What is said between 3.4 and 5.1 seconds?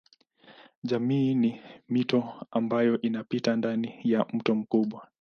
ndani ya mto mkubwa.